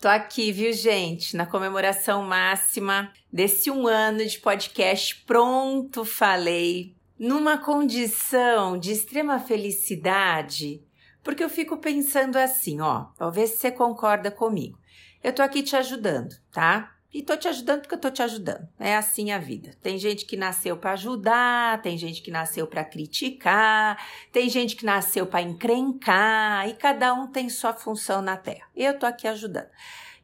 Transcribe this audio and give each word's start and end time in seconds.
Tô 0.00 0.08
aqui, 0.08 0.50
viu, 0.50 0.72
gente, 0.72 1.36
na 1.36 1.44
comemoração 1.44 2.22
máxima 2.22 3.12
desse 3.30 3.70
um 3.70 3.86
ano 3.86 4.24
de 4.24 4.38
podcast 4.38 5.14
Pronto 5.26 6.06
Falei, 6.06 6.96
numa 7.18 7.58
condição 7.58 8.78
de 8.78 8.92
extrema 8.92 9.38
felicidade, 9.38 10.82
porque 11.22 11.44
eu 11.44 11.50
fico 11.50 11.76
pensando 11.76 12.36
assim, 12.36 12.80
ó, 12.80 13.08
talvez 13.18 13.50
você 13.50 13.70
concorda 13.70 14.30
comigo. 14.30 14.78
Eu 15.22 15.34
tô 15.34 15.42
aqui 15.42 15.62
te 15.62 15.76
ajudando, 15.76 16.34
tá? 16.50 16.96
E 17.12 17.22
tô 17.22 17.36
te 17.36 17.48
ajudando 17.48 17.80
porque 17.80 17.94
eu 17.94 18.00
tô 18.00 18.10
te 18.10 18.22
ajudando. 18.22 18.68
É 18.78 18.96
assim 18.96 19.32
a 19.32 19.38
vida. 19.38 19.74
Tem 19.82 19.98
gente 19.98 20.24
que 20.24 20.36
nasceu 20.36 20.76
para 20.76 20.92
ajudar, 20.92 21.82
tem 21.82 21.98
gente 21.98 22.22
que 22.22 22.30
nasceu 22.30 22.66
para 22.68 22.84
criticar, 22.84 23.98
tem 24.30 24.48
gente 24.48 24.76
que 24.76 24.84
nasceu 24.84 25.26
para 25.26 25.42
encrencar, 25.42 26.68
e 26.68 26.74
cada 26.74 27.12
um 27.12 27.26
tem 27.26 27.48
sua 27.48 27.72
função 27.72 28.22
na 28.22 28.36
Terra. 28.36 28.68
Eu 28.76 28.96
tô 28.96 29.06
aqui 29.06 29.26
ajudando. 29.26 29.68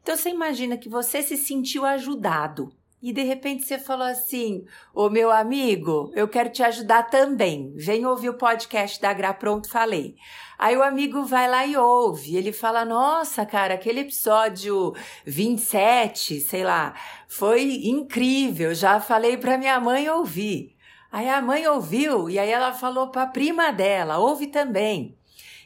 Então 0.00 0.16
você 0.16 0.30
imagina 0.30 0.78
que 0.78 0.88
você 0.88 1.22
se 1.22 1.36
sentiu 1.36 1.84
ajudado 1.84 2.72
e 3.02 3.12
de 3.12 3.22
repente 3.22 3.64
você 3.64 3.78
falou 3.78 4.06
assim: 4.06 4.64
Ô 4.94 5.10
meu 5.10 5.30
amigo, 5.30 6.10
eu 6.14 6.26
quero 6.26 6.50
te 6.50 6.62
ajudar 6.62 7.04
também. 7.04 7.72
Vem 7.76 8.06
ouvir 8.06 8.30
o 8.30 8.38
podcast 8.38 9.00
da 9.00 9.12
Gra 9.12 9.34
Pronto 9.34 9.70
Falei. 9.70 10.16
Aí 10.58 10.76
o 10.76 10.82
amigo 10.82 11.22
vai 11.24 11.48
lá 11.48 11.66
e 11.66 11.76
ouve. 11.76 12.36
Ele 12.36 12.52
fala: 12.52 12.84
Nossa, 12.84 13.44
cara, 13.44 13.74
aquele 13.74 14.00
episódio 14.00 14.94
27, 15.24 16.40
sei 16.40 16.64
lá, 16.64 16.94
foi 17.28 17.86
incrível. 17.86 18.74
Já 18.74 18.98
falei 18.98 19.36
para 19.36 19.58
minha 19.58 19.78
mãe 19.78 20.08
ouvir. 20.08 20.74
Aí 21.12 21.28
a 21.28 21.40
mãe 21.40 21.66
ouviu 21.66 22.28
e 22.28 22.38
aí 22.38 22.50
ela 22.50 22.72
falou 22.72 23.08
para 23.08 23.22
a 23.22 23.28
prima 23.28 23.70
dela: 23.72 24.18
Ouve 24.18 24.46
também. 24.46 25.16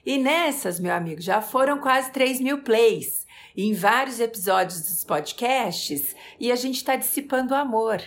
E 0.04 0.19
nessas, 0.19 0.80
meu 0.80 0.94
amigo, 0.94 1.20
já 1.20 1.41
foram 1.41 1.78
quase 1.78 2.10
3 2.10 2.41
mil 2.41 2.62
plays 2.62 3.26
em 3.56 3.72
vários 3.74 4.20
episódios 4.20 4.80
dos 4.80 5.04
podcasts 5.04 6.14
e 6.38 6.50
a 6.52 6.56
gente 6.56 6.76
está 6.76 6.96
dissipando 6.96 7.54
o 7.54 7.56
amor, 7.56 8.02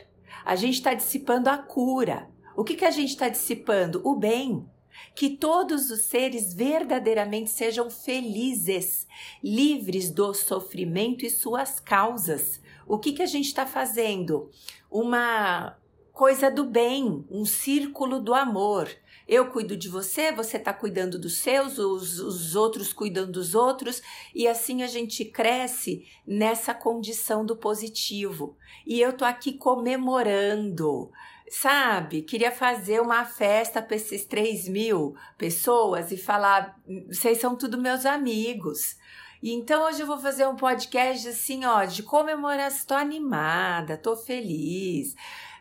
a 0.45 0.55
gente 0.55 0.75
está 0.75 0.93
dissipando 0.93 1.49
a 1.49 1.57
cura. 1.57 2.29
O 2.55 2.63
que, 2.63 2.75
que 2.75 2.85
a 2.85 2.91
gente 2.91 3.09
está 3.09 3.29
dissipando? 3.29 4.01
O 4.03 4.15
bem. 4.15 4.69
Que 5.15 5.31
todos 5.31 5.89
os 5.89 6.05
seres 6.05 6.53
verdadeiramente 6.53 7.49
sejam 7.49 7.89
felizes, 7.89 9.07
livres 9.43 10.09
do 10.09 10.33
sofrimento 10.33 11.25
e 11.25 11.29
suas 11.29 11.79
causas. 11.79 12.61
O 12.87 12.99
que, 12.99 13.13
que 13.13 13.21
a 13.21 13.27
gente 13.27 13.47
está 13.47 13.65
fazendo? 13.65 14.51
Uma 14.89 15.77
coisa 16.11 16.51
do 16.51 16.63
bem, 16.63 17.25
um 17.29 17.43
círculo 17.43 18.19
do 18.19 18.33
amor. 18.33 18.89
Eu 19.27 19.47
cuido 19.51 19.77
de 19.77 19.87
você, 19.87 20.31
você 20.31 20.57
está 20.57 20.73
cuidando 20.73 21.17
dos 21.17 21.37
seus, 21.37 21.77
os, 21.77 22.19
os 22.19 22.55
outros 22.55 22.91
cuidam 22.91 23.29
dos 23.29 23.55
outros, 23.55 24.01
e 24.33 24.47
assim 24.47 24.83
a 24.83 24.87
gente 24.87 25.23
cresce 25.25 26.05
nessa 26.25 26.73
condição 26.73 27.45
do 27.45 27.55
positivo. 27.55 28.57
E 28.85 28.99
eu 28.99 29.13
tô 29.13 29.25
aqui 29.25 29.53
comemorando 29.53 31.11
sabe? 31.49 32.23
Queria 32.23 32.51
fazer 32.51 32.99
uma 32.99 33.25
festa 33.25 33.79
para 33.79 33.95
esses 33.95 34.25
3 34.25 34.67
mil 34.69 35.15
pessoas 35.37 36.11
e 36.11 36.17
falar: 36.17 36.79
vocês 37.07 37.39
são 37.39 37.55
tudo 37.55 37.77
meus 37.77 38.05
amigos. 38.05 38.97
E 39.41 39.51
então 39.51 39.83
hoje 39.83 40.01
eu 40.01 40.07
vou 40.07 40.17
fazer 40.17 40.47
um 40.47 40.55
podcast 40.55 41.27
assim, 41.27 41.65
ó, 41.65 41.83
de 41.83 42.01
comemoração. 42.01 42.87
Tô 42.87 42.93
animada, 42.95 43.97
tô 43.97 44.15
feliz 44.15 45.15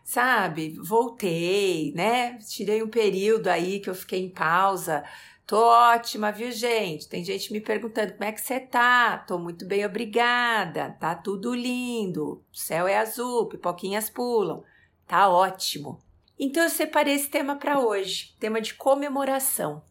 sabe? 0.05 0.77
Voltei, 0.79 1.93
né? 1.95 2.39
Tirei 2.39 2.83
um 2.83 2.89
período 2.89 3.49
aí 3.49 3.81
que 3.81 3.91
eu 3.91 3.95
fiquei 3.95 4.25
em 4.25 4.31
pausa. 4.31 5.05
Tô 5.47 5.59
ótima, 5.59 6.31
viu, 6.31 6.51
gente? 6.51 7.09
Tem 7.09 7.25
gente 7.25 7.53
me 7.53 7.61
perguntando 7.61 8.13
como 8.13 8.25
é 8.25 8.33
que 8.33 8.41
você 8.41 8.61
tá. 8.61 9.19
Tô 9.19 9.39
muito 9.39 9.67
bem, 9.67 9.85
obrigada. 9.85 10.97
Tá 10.99 11.15
tudo 11.15 11.55
lindo. 11.55 12.43
O 12.53 12.57
céu 12.57 12.87
é 12.87 12.97
azul, 12.97 13.47
pipoquinhas 13.47 14.09
pulam. 14.09 14.65
Tá 15.07 15.29
ótimo. 15.29 16.01
Então 16.39 16.63
eu 16.63 16.71
separei 16.71 17.15
esse 17.15 17.29
tema 17.29 17.57
para 17.57 17.79
hoje, 17.79 18.35
tema 18.41 18.61
de 18.61 18.75
comemoração. 18.75 19.83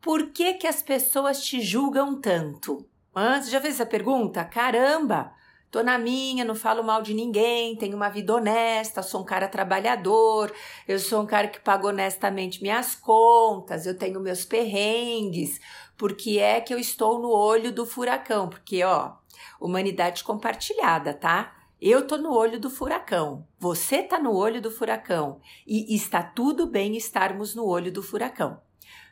Por 0.00 0.30
que 0.30 0.54
que 0.54 0.66
as 0.66 0.82
pessoas 0.82 1.44
te 1.44 1.60
julgam 1.60 2.20
tanto? 2.20 2.86
Antes 3.14 3.50
já 3.50 3.60
fez 3.60 3.74
essa 3.74 3.86
pergunta? 3.86 4.44
Caramba! 4.44 5.34
Tô 5.72 5.82
na 5.82 5.96
minha, 5.96 6.44
não 6.44 6.54
falo 6.54 6.84
mal 6.84 7.00
de 7.00 7.14
ninguém, 7.14 7.74
tenho 7.74 7.96
uma 7.96 8.10
vida 8.10 8.34
honesta, 8.34 9.02
sou 9.02 9.22
um 9.22 9.24
cara 9.24 9.48
trabalhador, 9.48 10.52
eu 10.86 10.98
sou 10.98 11.22
um 11.22 11.26
cara 11.26 11.48
que 11.48 11.58
paga 11.58 11.86
honestamente 11.86 12.60
minhas 12.60 12.94
contas, 12.94 13.86
eu 13.86 13.96
tenho 13.96 14.20
meus 14.20 14.44
perrengues, 14.44 15.58
porque 15.96 16.38
é 16.38 16.60
que 16.60 16.74
eu 16.74 16.78
estou 16.78 17.18
no 17.18 17.30
olho 17.30 17.72
do 17.72 17.86
furacão, 17.86 18.50
porque 18.50 18.84
ó, 18.84 19.14
humanidade 19.58 20.22
compartilhada, 20.22 21.14
tá? 21.14 21.56
Eu 21.80 22.06
tô 22.06 22.18
no 22.18 22.34
olho 22.34 22.60
do 22.60 22.68
furacão, 22.68 23.48
você 23.58 24.02
tá 24.02 24.18
no 24.18 24.36
olho 24.36 24.60
do 24.60 24.70
furacão 24.70 25.40
e 25.66 25.96
está 25.96 26.22
tudo 26.22 26.66
bem 26.66 26.98
estarmos 26.98 27.54
no 27.54 27.64
olho 27.64 27.90
do 27.90 28.02
furacão. 28.02 28.60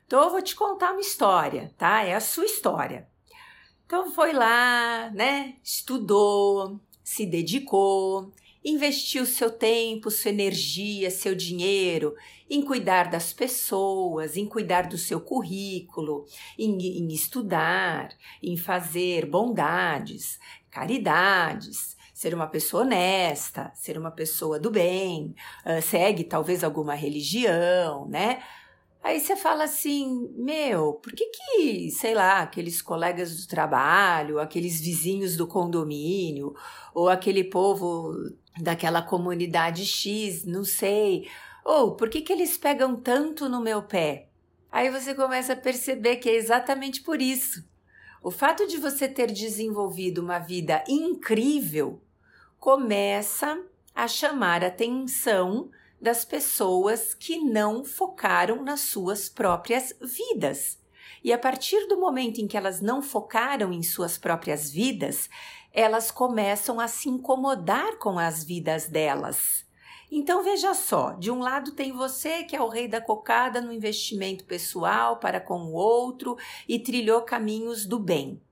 Então 0.06 0.22
eu 0.24 0.28
vou 0.28 0.42
te 0.42 0.54
contar 0.54 0.92
uma 0.92 1.00
história, 1.00 1.74
tá? 1.78 2.02
É 2.02 2.14
a 2.14 2.20
sua 2.20 2.44
história. 2.44 3.08
Então 3.90 4.08
foi 4.08 4.32
lá, 4.32 5.10
né? 5.10 5.56
Estudou, 5.64 6.78
se 7.02 7.26
dedicou, 7.26 8.32
investiu 8.64 9.26
seu 9.26 9.50
tempo, 9.50 10.12
sua 10.12 10.30
energia, 10.30 11.10
seu 11.10 11.34
dinheiro 11.34 12.14
em 12.48 12.62
cuidar 12.62 13.10
das 13.10 13.32
pessoas, 13.32 14.36
em 14.36 14.46
cuidar 14.46 14.82
do 14.82 14.96
seu 14.96 15.20
currículo, 15.20 16.24
em, 16.56 16.70
em 16.78 17.08
estudar, 17.08 18.10
em 18.40 18.56
fazer 18.56 19.26
bondades, 19.26 20.38
caridades, 20.70 21.96
ser 22.14 22.32
uma 22.32 22.46
pessoa 22.46 22.84
honesta, 22.84 23.72
ser 23.74 23.98
uma 23.98 24.12
pessoa 24.12 24.60
do 24.60 24.70
bem, 24.70 25.34
segue 25.82 26.22
talvez 26.22 26.62
alguma 26.62 26.94
religião, 26.94 28.06
né? 28.08 28.40
Aí 29.02 29.18
você 29.18 29.34
fala 29.34 29.64
assim, 29.64 30.30
meu, 30.36 30.94
por 30.94 31.12
que 31.12 31.26
que, 31.26 31.90
sei 31.90 32.14
lá, 32.14 32.40
aqueles 32.40 32.82
colegas 32.82 33.34
do 33.34 33.48
trabalho, 33.48 34.38
aqueles 34.38 34.78
vizinhos 34.78 35.36
do 35.36 35.46
condomínio, 35.46 36.54
ou 36.92 37.08
aquele 37.08 37.44
povo 37.44 38.12
daquela 38.60 39.00
comunidade 39.00 39.86
X, 39.86 40.44
não 40.44 40.64
sei, 40.64 41.26
ou 41.64 41.96
por 41.96 42.10
que 42.10 42.20
que 42.20 42.32
eles 42.32 42.58
pegam 42.58 42.94
tanto 42.94 43.48
no 43.48 43.60
meu 43.60 43.82
pé? 43.82 44.28
Aí 44.70 44.90
você 44.90 45.14
começa 45.14 45.54
a 45.54 45.56
perceber 45.56 46.16
que 46.16 46.28
é 46.28 46.34
exatamente 46.34 47.02
por 47.02 47.22
isso. 47.22 47.64
O 48.22 48.30
fato 48.30 48.66
de 48.66 48.76
você 48.76 49.08
ter 49.08 49.32
desenvolvido 49.32 50.18
uma 50.18 50.38
vida 50.38 50.84
incrível 50.86 52.02
começa 52.58 53.58
a 53.94 54.06
chamar 54.06 54.62
atenção 54.62 55.70
das 56.00 56.24
pessoas 56.24 57.12
que 57.14 57.38
não 57.38 57.84
focaram 57.84 58.62
nas 58.62 58.80
suas 58.80 59.28
próprias 59.28 59.94
vidas. 60.00 60.78
E 61.22 61.32
a 61.32 61.38
partir 61.38 61.86
do 61.86 62.00
momento 62.00 62.40
em 62.40 62.46
que 62.46 62.56
elas 62.56 62.80
não 62.80 63.02
focaram 63.02 63.72
em 63.72 63.82
suas 63.82 64.16
próprias 64.16 64.70
vidas, 64.70 65.28
elas 65.72 66.10
começam 66.10 66.80
a 66.80 66.88
se 66.88 67.08
incomodar 67.08 67.98
com 67.98 68.18
as 68.18 68.42
vidas 68.42 68.88
delas. 68.88 69.66
Então 70.10 70.42
veja 70.42 70.74
só, 70.74 71.12
de 71.12 71.30
um 71.30 71.38
lado 71.38 71.72
tem 71.72 71.92
você 71.92 72.42
que 72.42 72.56
é 72.56 72.60
o 72.60 72.68
rei 72.68 72.88
da 72.88 73.00
cocada 73.00 73.60
no 73.60 73.72
investimento 73.72 74.44
pessoal 74.44 75.18
para 75.18 75.40
com 75.40 75.60
o 75.66 75.72
outro 75.72 76.36
e 76.66 76.80
trilhou 76.80 77.22
caminhos 77.22 77.86
do 77.86 77.98
bem. 77.98 78.42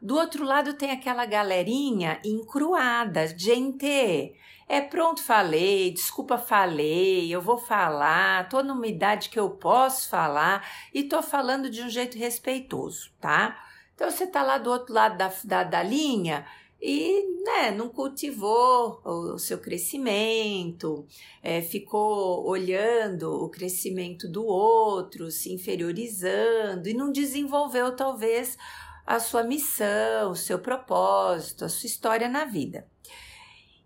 Do 0.00 0.16
outro 0.16 0.44
lado 0.44 0.74
tem 0.74 0.92
aquela 0.92 1.26
galerinha 1.26 2.20
encruada, 2.24 3.26
gente, 3.36 4.34
é 4.72 4.80
pronto, 4.80 5.20
falei, 5.20 5.90
desculpa, 5.90 6.38
falei, 6.38 7.28
eu 7.34 7.42
vou 7.42 7.58
falar, 7.58 8.48
tô 8.48 8.62
numa 8.62 8.86
idade 8.86 9.28
que 9.28 9.38
eu 9.38 9.50
posso 9.50 10.08
falar 10.08 10.64
e 10.94 11.02
tô 11.02 11.20
falando 11.20 11.68
de 11.68 11.82
um 11.82 11.88
jeito 11.88 12.16
respeitoso, 12.16 13.10
tá? 13.20 13.60
Então 13.96 14.08
você 14.08 14.28
tá 14.28 14.44
lá 14.44 14.58
do 14.58 14.70
outro 14.70 14.94
lado 14.94 15.18
da, 15.18 15.32
da, 15.42 15.64
da 15.64 15.82
linha 15.82 16.46
e 16.80 17.42
né, 17.44 17.72
não 17.72 17.88
cultivou 17.88 19.02
o, 19.04 19.36
seu 19.40 19.58
crescimento, 19.58 21.04
é, 21.42 21.60
ficou 21.60 22.46
olhando 22.46 23.28
o 23.42 23.48
crescimento 23.48 24.28
do 24.28 24.46
outro, 24.46 25.32
se 25.32 25.52
inferiorizando 25.52 26.88
e 26.88 26.94
não 26.94 27.10
desenvolveu 27.10 27.96
talvez 27.96 28.56
a 29.04 29.18
sua 29.18 29.42
missão, 29.42 30.30
o 30.30 30.36
seu 30.36 30.60
propósito, 30.60 31.64
a 31.64 31.68
sua 31.68 31.88
história 31.88 32.28
na 32.28 32.44
vida. 32.44 32.86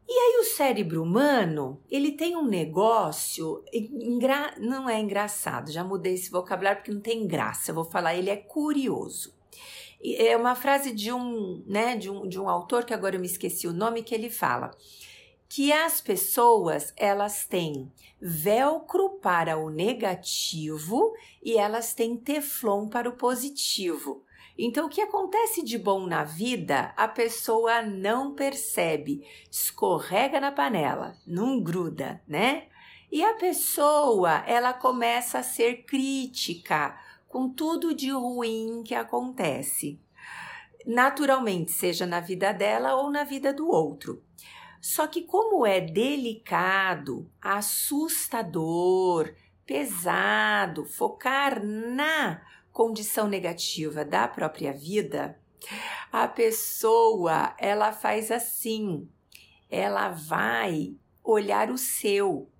E 0.07 0.13
aí 0.13 0.39
o 0.41 0.45
cérebro 0.45 1.03
humano, 1.03 1.81
ele 1.91 2.13
tem 2.13 2.37
um 2.37 2.47
negócio, 2.47 3.65
não 4.59 4.89
é 4.89 5.01
engraçado, 5.01 5.73
já 5.73 5.83
mudei 5.83 6.15
esse 6.15 6.31
vocabulário 6.31 6.81
porque 6.81 6.93
não 6.93 7.01
tem 7.01 7.27
graça, 7.27 7.71
eu 7.71 7.75
vou 7.75 7.85
falar, 7.85 8.15
ele 8.15 8.31
é 8.31 8.37
curioso. 8.37 9.35
É 10.05 10.37
uma 10.37 10.55
frase 10.55 10.93
de 10.93 11.11
um, 11.11 11.65
né, 11.67 11.97
de 11.97 12.11
um, 12.11 12.29
de 12.29 12.39
um 12.39 12.49
autor 12.49 12.85
que 12.85 12.93
agora 12.93 13.17
eu 13.17 13.21
me 13.21 13.27
esqueci 13.27 13.67
o 13.67 13.73
nome, 13.73 14.03
que 14.03 14.15
ele 14.15 14.29
fala 14.29 14.71
que 15.49 15.73
as 15.73 16.01
pessoas, 16.01 16.93
elas 16.97 17.47
têm 17.47 17.89
velcro 18.21 19.11
para 19.23 19.57
o 19.57 19.71
negativo 19.71 21.13
e 21.41 21.57
elas 21.57 21.95
têm 21.95 22.17
teflon 22.17 22.89
para 22.89 23.09
o 23.09 23.17
positivo. 23.17 24.25
Então, 24.57 24.87
o 24.87 24.89
que 24.89 25.01
acontece 25.01 25.65
de 25.65 25.77
bom 25.77 26.07
na 26.07 26.23
vida, 26.23 26.93
a 26.97 27.09
pessoa 27.09 27.83
não 27.83 28.35
percebe, 28.35 29.27
escorrega 29.51 30.39
na 30.39 30.53
panela, 30.53 31.17
não 31.27 31.61
gruda, 31.61 32.23
né? 32.27 32.69
E 33.11 33.23
a 33.23 33.35
pessoa, 33.35 34.45
ela 34.47 34.73
começa 34.73 35.41
a 35.41 35.43
ser 35.43 35.85
crítica 35.85 36.97
com 37.29 37.49
tudo 37.49 37.93
de 37.93 38.11
ruim 38.11 38.85
que 38.85 38.95
acontece. 38.95 40.01
Naturalmente, 40.87 41.73
seja 41.73 42.07
na 42.07 42.21
vida 42.21 42.53
dela 42.53 42.95
ou 42.95 43.11
na 43.11 43.25
vida 43.25 43.53
do 43.53 43.69
outro. 43.69 44.23
Só 44.81 45.07
que, 45.07 45.23
como 45.23 45.67
é 45.67 45.81
delicado, 45.81 47.29
assustador, 47.41 49.35
pesado 49.67 50.85
focar 50.85 51.65
na 51.65 52.41
condição 52.75 53.29
negativa 53.29 54.05
da 54.05 54.27
própria 54.27 54.73
vida, 54.73 55.39
a 56.13 56.27
pessoa 56.27 57.55
ela 57.57 57.93
faz 57.93 58.33
assim, 58.33 59.09
ela 59.71 60.09
vai 60.09 60.97
olhar 61.23 61.71
o 61.71 61.79
seu, 61.79 62.51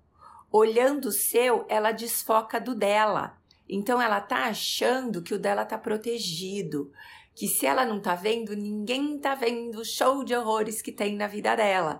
olhando 0.49 1.09
o 1.09 1.11
seu, 1.11 1.65
ela 1.67 1.91
desfoca 1.91 2.61
do 2.61 2.73
dela. 2.73 3.37
Então 3.67 4.01
ela 4.01 4.21
tá 4.21 4.45
achando 4.45 5.21
que 5.21 5.33
o 5.33 5.39
dela 5.39 5.65
tá 5.65 5.77
protegido, 5.77 6.93
que 7.35 7.47
se 7.49 7.65
ela 7.65 7.85
não 7.85 7.99
tá 7.99 8.15
vendo, 8.15 8.55
ninguém 8.55 9.19
tá 9.19 9.35
vendo 9.35 9.81
o 9.81 9.85
show 9.85 10.23
de 10.23 10.33
horrores 10.33 10.81
que 10.81 10.93
tem 10.93 11.17
na 11.17 11.27
vida 11.27 11.57
dela. 11.57 11.99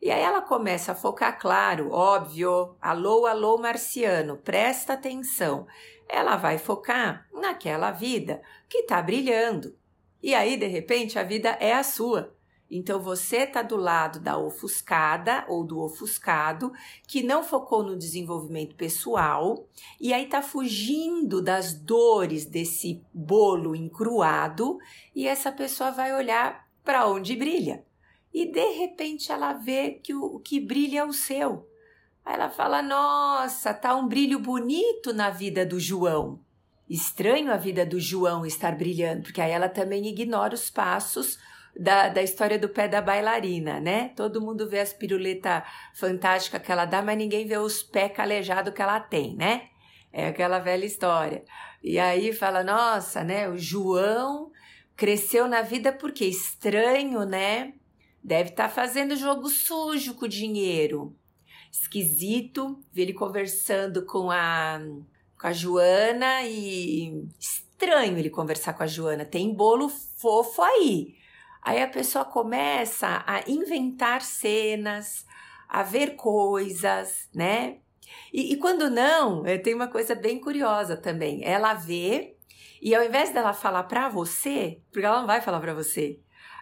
E 0.00 0.10
aí 0.10 0.22
ela 0.22 0.40
começa 0.40 0.92
a 0.92 0.94
focar, 0.94 1.36
claro, 1.36 1.90
óbvio, 1.90 2.76
alô, 2.80 3.26
alô, 3.26 3.58
marciano, 3.58 4.36
presta 4.36 4.92
atenção. 4.92 5.66
Ela 6.08 6.36
vai 6.36 6.58
focar 6.58 7.26
naquela 7.32 7.90
vida 7.90 8.42
que 8.68 8.82
tá 8.84 9.00
brilhando. 9.02 9.76
E 10.22 10.34
aí, 10.34 10.56
de 10.56 10.66
repente, 10.66 11.18
a 11.18 11.22
vida 11.22 11.50
é 11.60 11.72
a 11.72 11.82
sua. 11.82 12.36
Então 12.70 13.00
você 13.00 13.38
está 13.38 13.62
do 13.62 13.76
lado 13.76 14.18
da 14.18 14.36
ofuscada 14.36 15.44
ou 15.48 15.64
do 15.64 15.80
ofuscado 15.80 16.72
que 17.06 17.22
não 17.22 17.42
focou 17.42 17.82
no 17.82 17.96
desenvolvimento 17.96 18.74
pessoal 18.74 19.68
e 20.00 20.12
aí 20.12 20.24
está 20.24 20.42
fugindo 20.42 21.40
das 21.40 21.72
dores 21.72 22.44
desse 22.44 23.04
bolo 23.14 23.76
encruado 23.76 24.78
e 25.14 25.28
essa 25.28 25.52
pessoa 25.52 25.92
vai 25.92 26.12
olhar 26.12 26.68
para 26.82 27.06
onde 27.06 27.36
brilha. 27.36 27.84
E 28.34 28.50
de 28.50 28.72
repente 28.72 29.30
ela 29.30 29.52
vê 29.52 29.92
que 30.02 30.14
o 30.14 30.40
que 30.40 30.60
brilha 30.60 31.00
é 31.00 31.04
o 31.04 31.12
seu. 31.12 31.68
Aí 32.26 32.34
ela 32.34 32.50
fala: 32.50 32.82
Nossa, 32.82 33.72
tá 33.72 33.94
um 33.94 34.08
brilho 34.08 34.40
bonito 34.40 35.14
na 35.14 35.30
vida 35.30 35.64
do 35.64 35.78
João. 35.78 36.40
Estranho 36.90 37.52
a 37.52 37.56
vida 37.56 37.86
do 37.86 38.00
João 38.00 38.44
estar 38.44 38.76
brilhando, 38.76 39.22
porque 39.22 39.40
aí 39.40 39.52
ela 39.52 39.68
também 39.68 40.06
ignora 40.06 40.54
os 40.54 40.68
passos 40.68 41.38
da, 41.78 42.08
da 42.08 42.22
história 42.22 42.58
do 42.58 42.68
pé 42.68 42.88
da 42.88 43.00
bailarina, 43.00 43.80
né? 43.80 44.10
Todo 44.16 44.40
mundo 44.40 44.68
vê 44.68 44.80
as 44.80 44.92
piruletas 44.92 45.62
fantásticas 45.94 46.62
que 46.62 46.72
ela 46.72 46.84
dá, 46.84 47.00
mas 47.00 47.16
ninguém 47.16 47.46
vê 47.46 47.58
os 47.58 47.82
pés 47.82 48.12
calejados 48.12 48.74
que 48.74 48.82
ela 48.82 48.98
tem, 49.00 49.36
né? 49.36 49.68
É 50.12 50.28
aquela 50.28 50.58
velha 50.58 50.84
história. 50.84 51.44
E 51.82 51.98
aí 51.98 52.32
fala, 52.32 52.64
nossa, 52.64 53.22
né? 53.22 53.48
O 53.48 53.56
João 53.56 54.50
cresceu 54.96 55.46
na 55.46 55.62
vida 55.62 55.92
porque 55.92 56.24
estranho, 56.24 57.24
né? 57.24 57.74
Deve 58.22 58.50
estar 58.50 58.68
tá 58.68 58.74
fazendo 58.74 59.14
jogo 59.16 59.48
sujo 59.48 60.14
com 60.14 60.24
o 60.24 60.28
dinheiro. 60.28 61.14
Esquisito 61.80 62.78
ver 62.92 63.02
ele 63.02 63.12
conversando 63.12 64.04
com 64.04 64.30
a, 64.30 64.80
com 65.38 65.46
a 65.46 65.52
Joana 65.52 66.42
e 66.42 67.28
estranho 67.38 68.18
ele 68.18 68.30
conversar 68.30 68.74
com 68.74 68.82
a 68.82 68.86
Joana. 68.86 69.24
Tem 69.24 69.54
bolo 69.54 69.88
fofo 69.88 70.62
aí. 70.62 71.16
Aí 71.62 71.82
a 71.82 71.88
pessoa 71.88 72.24
começa 72.24 73.24
a 73.26 73.42
inventar 73.48 74.22
cenas, 74.22 75.26
a 75.68 75.82
ver 75.82 76.16
coisas, 76.16 77.28
né? 77.34 77.78
E, 78.32 78.52
e 78.52 78.56
quando 78.56 78.88
não, 78.88 79.44
eh, 79.44 79.58
tem 79.58 79.74
uma 79.74 79.88
coisa 79.88 80.14
bem 80.14 80.40
curiosa 80.40 80.96
também. 80.96 81.44
Ela 81.44 81.74
vê 81.74 82.36
e 82.80 82.94
ao 82.94 83.04
invés 83.04 83.30
dela 83.30 83.52
falar 83.52 83.84
para 83.84 84.08
você, 84.08 84.80
porque 84.92 85.06
ela 85.06 85.20
não 85.20 85.26
vai 85.26 85.40
falar 85.40 85.60
para 85.60 85.74
você, 85.74 86.20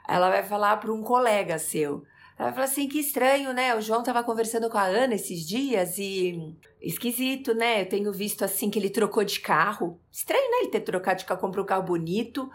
ela 0.08 0.30
vai 0.30 0.42
falar 0.42 0.78
para 0.78 0.92
um 0.92 1.02
colega 1.02 1.58
seu. 1.58 2.04
Ela 2.38 2.52
falar 2.52 2.64
assim: 2.64 2.88
que 2.88 2.98
estranho, 2.98 3.52
né? 3.52 3.74
O 3.74 3.80
João 3.80 4.02
tava 4.02 4.22
conversando 4.22 4.68
com 4.68 4.78
a 4.78 4.84
Ana 4.84 5.14
esses 5.14 5.46
dias 5.46 5.98
e. 5.98 6.54
Esquisito, 6.80 7.54
né? 7.54 7.82
Eu 7.82 7.88
tenho 7.88 8.12
visto 8.12 8.44
assim 8.44 8.68
que 8.68 8.78
ele 8.78 8.90
trocou 8.90 9.24
de 9.24 9.40
carro. 9.40 9.98
Estranho, 10.12 10.50
né? 10.50 10.58
Ele 10.62 10.70
ter 10.70 10.80
trocado 10.80 11.20
de 11.20 11.24
carro, 11.24 11.40
comprou 11.40 11.64
um 11.64 11.68
carro 11.68 11.82
bonito. 11.82 12.50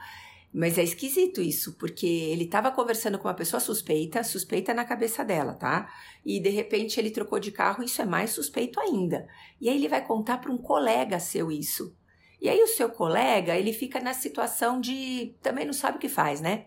Mas 0.52 0.80
é 0.80 0.84
esquisito 0.84 1.42
isso, 1.42 1.74
porque 1.74 2.08
ele 2.08 2.46
estava 2.46 2.72
conversando 2.72 3.20
com 3.20 3.28
uma 3.28 3.36
pessoa 3.36 3.60
suspeita, 3.60 4.24
suspeita 4.24 4.74
na 4.74 4.84
cabeça 4.84 5.24
dela, 5.24 5.54
tá? 5.54 5.92
E 6.26 6.40
de 6.40 6.50
repente 6.50 7.00
ele 7.00 7.12
trocou 7.12 7.40
de 7.40 7.52
carro, 7.52 7.84
isso 7.84 8.02
é 8.02 8.06
mais 8.06 8.32
suspeito 8.32 8.80
ainda. 8.80 9.28
E 9.62 9.70
aí 9.70 9.76
ele 9.76 9.88
vai 9.88 10.04
contar 10.04 10.40
para 10.40 10.52
um 10.52 10.58
colega 10.58 11.20
seu 11.20 11.52
isso. 11.52 11.96
E 12.42 12.50
aí 12.50 12.62
o 12.64 12.68
seu 12.68 12.90
colega, 12.90 13.56
ele 13.56 13.72
fica 13.74 14.00
na 14.00 14.14
situação 14.14 14.82
de 14.82 15.36
também 15.42 15.66
não 15.66 15.74
sabe 15.74 15.98
o 15.98 16.00
que 16.00 16.10
faz, 16.10 16.42
né? 16.42 16.66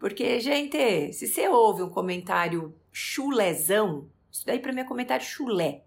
Porque, 0.00 0.40
gente, 0.40 1.12
se 1.12 1.28
você 1.28 1.46
ouve 1.46 1.82
um 1.82 1.90
comentário 1.90 2.74
chulezão, 2.90 4.08
isso 4.32 4.46
daí 4.46 4.58
para 4.58 4.72
mim 4.72 4.80
é 4.80 4.84
comentário 4.84 5.26
chulé. 5.26 5.84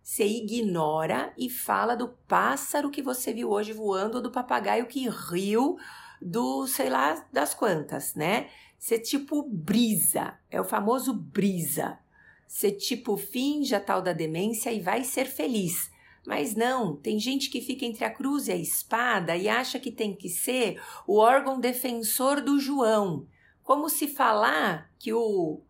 Você 0.00 0.24
ignora 0.24 1.34
e 1.36 1.50
fala 1.50 1.96
do 1.96 2.10
pássaro 2.28 2.92
que 2.92 3.02
você 3.02 3.34
viu 3.34 3.50
hoje 3.50 3.72
voando 3.72 4.18
ou 4.18 4.22
do 4.22 4.30
papagaio 4.30 4.86
que 4.86 5.08
riu 5.08 5.76
do 6.22 6.64
sei 6.68 6.88
lá 6.88 7.26
das 7.32 7.54
quantas, 7.54 8.14
né? 8.14 8.48
Ser 8.78 9.00
tipo 9.00 9.42
brisa, 9.42 10.38
é 10.48 10.60
o 10.60 10.64
famoso 10.64 11.12
brisa. 11.12 11.98
Ser 12.46 12.70
tipo 12.70 13.16
finge 13.16 13.74
a 13.74 13.80
tal 13.80 14.00
da 14.00 14.12
demência 14.12 14.70
e 14.70 14.78
vai 14.78 15.02
ser 15.02 15.24
feliz. 15.24 15.90
Mas 16.24 16.54
não, 16.54 16.94
tem 16.94 17.18
gente 17.18 17.50
que 17.50 17.60
fica 17.60 17.84
entre 17.84 18.04
a 18.04 18.10
cruz 18.10 18.46
e 18.46 18.52
a 18.52 18.56
espada 18.56 19.36
e 19.36 19.48
acha 19.48 19.80
que 19.80 19.90
tem 19.90 20.14
que 20.14 20.28
ser 20.28 20.80
o 21.04 21.16
órgão 21.16 21.58
defensor 21.58 22.40
do 22.40 22.60
João. 22.60 23.26
Como 23.66 23.90
se 23.90 24.06
falar 24.06 24.92
que 24.96 25.12
o 25.12 25.60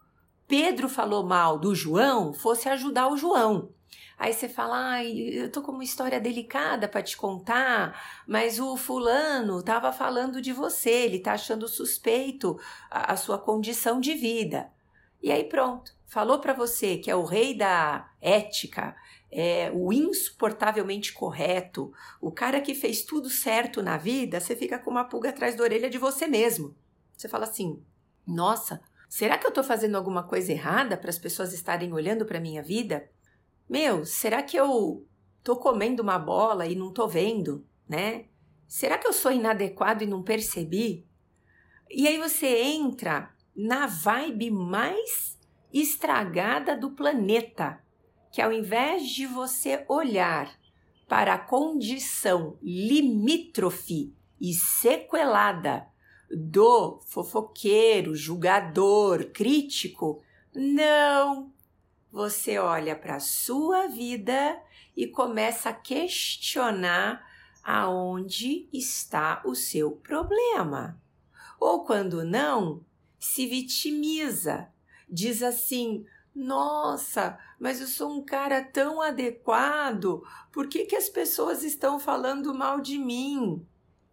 Pedro 0.46 0.86
falou 0.86 1.24
mal 1.24 1.58
do 1.58 1.74
João 1.74 2.34
fosse 2.34 2.68
ajudar 2.68 3.08
o 3.08 3.16
João. 3.16 3.70
Aí 4.18 4.34
você 4.34 4.50
fala, 4.50 4.76
ai, 4.76 5.12
eu 5.16 5.50
tô 5.50 5.62
com 5.62 5.72
uma 5.72 5.82
história 5.82 6.20
delicada 6.20 6.86
para 6.88 7.00
te 7.00 7.16
contar, 7.16 8.22
mas 8.26 8.60
o 8.60 8.76
fulano 8.76 9.62
tava 9.62 9.92
falando 9.92 10.42
de 10.42 10.52
você, 10.52 10.90
ele 10.90 11.20
tá 11.20 11.32
achando 11.32 11.66
suspeito 11.66 12.60
a, 12.90 13.14
a 13.14 13.16
sua 13.16 13.38
condição 13.38 13.98
de 13.98 14.12
vida. 14.12 14.70
E 15.22 15.32
aí 15.32 15.44
pronto, 15.44 15.96
falou 16.04 16.38
para 16.38 16.52
você 16.52 16.98
que 16.98 17.10
é 17.10 17.16
o 17.16 17.24
rei 17.24 17.56
da 17.56 18.10
ética, 18.20 18.94
é 19.32 19.70
o 19.72 19.90
insuportavelmente 19.90 21.14
correto, 21.14 21.90
o 22.20 22.30
cara 22.30 22.60
que 22.60 22.74
fez 22.74 23.04
tudo 23.04 23.30
certo 23.30 23.82
na 23.82 23.96
vida, 23.96 24.38
você 24.38 24.54
fica 24.54 24.78
com 24.78 24.90
uma 24.90 25.04
pulga 25.04 25.30
atrás 25.30 25.54
da 25.54 25.62
orelha 25.62 25.88
de 25.88 25.96
você 25.96 26.26
mesmo. 26.26 26.76
Você 27.16 27.28
fala 27.28 27.44
assim: 27.44 27.82
"Nossa, 28.26 28.80
será 29.08 29.38
que 29.38 29.46
eu 29.46 29.52
tô 29.52 29.62
fazendo 29.64 29.96
alguma 29.96 30.22
coisa 30.22 30.52
errada 30.52 30.96
para 30.96 31.10
as 31.10 31.18
pessoas 31.18 31.52
estarem 31.52 31.92
olhando 31.92 32.26
para 32.26 32.40
minha 32.40 32.62
vida?" 32.62 33.08
Meu, 33.68 34.04
será 34.04 34.42
que 34.42 34.56
eu 34.56 35.06
tô 35.42 35.56
comendo 35.56 36.02
uma 36.02 36.18
bola 36.18 36.66
e 36.66 36.76
não 36.76 36.92
tô 36.92 37.08
vendo, 37.08 37.66
né? 37.88 38.26
Será 38.68 38.98
que 38.98 39.06
eu 39.06 39.12
sou 39.12 39.32
inadequado 39.32 40.04
e 40.04 40.06
não 40.06 40.22
percebi? 40.22 41.06
E 41.90 42.06
aí 42.06 42.18
você 42.18 42.46
entra 42.62 43.32
na 43.54 43.86
vibe 43.86 44.50
mais 44.50 45.38
estragada 45.72 46.76
do 46.76 46.90
planeta, 46.90 47.80
que 48.32 48.42
ao 48.42 48.52
invés 48.52 49.08
de 49.08 49.26
você 49.26 49.84
olhar 49.88 50.58
para 51.08 51.34
a 51.34 51.38
condição 51.38 52.58
limítrofe 52.62 54.14
e 54.40 54.52
sequelada 54.52 55.86
do 56.30 57.00
fofoqueiro, 57.06 58.14
julgador, 58.14 59.26
crítico, 59.32 60.22
não, 60.54 61.52
você 62.10 62.58
olha 62.58 62.96
para 62.96 63.16
a 63.16 63.20
sua 63.20 63.86
vida 63.86 64.60
e 64.96 65.06
começa 65.06 65.68
a 65.70 65.74
questionar 65.74 67.24
aonde 67.62 68.68
está 68.72 69.42
o 69.44 69.54
seu 69.54 69.90
problema. 69.90 71.00
Ou 71.60 71.84
quando 71.84 72.24
não, 72.24 72.84
se 73.18 73.46
vitimiza, 73.46 74.68
diz 75.08 75.42
assim: 75.42 76.06
nossa, 76.34 77.38
mas 77.58 77.80
eu 77.80 77.86
sou 77.86 78.12
um 78.12 78.24
cara 78.24 78.62
tão 78.62 79.00
adequado, 79.00 80.22
por 80.52 80.68
que, 80.68 80.84
que 80.84 80.96
as 80.96 81.08
pessoas 81.08 81.62
estão 81.62 81.98
falando 81.98 82.54
mal 82.54 82.80
de 82.80 82.98
mim? 82.98 83.66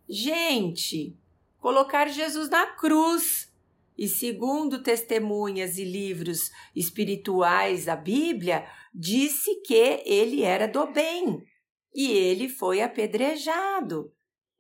Gente, 0.08 1.18
colocar 1.64 2.10
Jesus 2.10 2.50
na 2.50 2.66
cruz 2.66 3.50
e 3.98 4.06
segundo 4.06 4.84
testemunhas 4.84 5.78
e 5.78 5.86
livros 5.86 6.52
espirituais 6.76 7.86
da 7.86 7.96
Bíblia, 7.96 8.68
disse 8.94 9.62
que 9.62 10.04
ele 10.06 10.44
era 10.44 10.68
do 10.68 10.92
bem 10.92 11.42
e 11.96 12.12
ele 12.12 12.50
foi 12.50 12.82
apedrejado. 12.82 14.12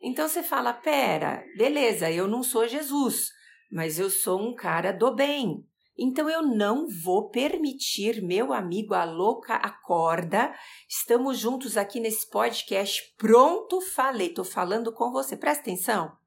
Então 0.02 0.30
você 0.30 0.42
fala: 0.42 0.72
pera, 0.72 1.44
beleza, 1.58 2.10
eu 2.10 2.26
não 2.26 2.42
sou 2.42 2.66
Jesus, 2.70 3.32
mas 3.70 4.00
eu 4.00 4.10
sou 4.10 4.40
um 4.40 4.56
cara 4.56 4.94
do 4.94 5.14
bem. 5.14 5.68
Então 5.98 6.30
eu 6.30 6.42
não 6.42 6.88
vou 6.88 7.30
permitir, 7.30 8.24
meu 8.24 8.54
amigo, 8.54 8.94
a 8.94 9.04
louca 9.04 9.56
acorda. 9.56 10.56
Estamos 10.88 11.38
juntos 11.38 11.76
aqui 11.76 12.00
nesse 12.00 12.30
podcast. 12.30 13.14
Pronto, 13.18 13.82
falei, 13.82 14.30
tô 14.30 14.46
falando 14.46 14.94
com 14.94 15.12
você. 15.12 15.36
Presta 15.36 15.64
atenção. 15.64 16.23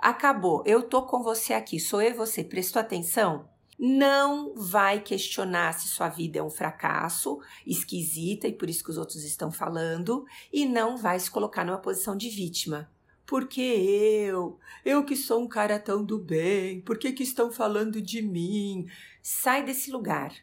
Acabou, 0.00 0.62
eu 0.64 0.82
tô 0.82 1.02
com 1.02 1.22
você 1.22 1.52
aqui, 1.52 1.78
sou 1.78 2.00
eu 2.00 2.12
e 2.12 2.14
você. 2.14 2.42
Prestou 2.42 2.80
atenção? 2.80 3.46
Não 3.78 4.54
vai 4.54 5.00
questionar 5.00 5.74
se 5.74 5.88
sua 5.88 6.08
vida 6.08 6.38
é 6.38 6.42
um 6.42 6.48
fracasso, 6.48 7.38
esquisita 7.66 8.48
e 8.48 8.52
por 8.52 8.70
isso 8.70 8.82
que 8.82 8.90
os 8.90 8.96
outros 8.96 9.22
estão 9.24 9.52
falando, 9.52 10.24
e 10.50 10.64
não 10.64 10.96
vai 10.96 11.20
se 11.20 11.30
colocar 11.30 11.66
numa 11.66 11.76
posição 11.76 12.16
de 12.16 12.30
vítima. 12.30 12.90
Porque 13.26 13.60
eu, 13.60 14.58
eu 14.86 15.04
que 15.04 15.14
sou 15.14 15.42
um 15.42 15.48
cara 15.48 15.78
tão 15.78 16.02
do 16.02 16.18
bem, 16.18 16.80
por 16.80 16.96
que, 16.96 17.12
que 17.12 17.22
estão 17.22 17.52
falando 17.52 18.00
de 18.00 18.22
mim? 18.22 18.86
Sai 19.22 19.62
desse 19.62 19.90
lugar. 19.90 20.34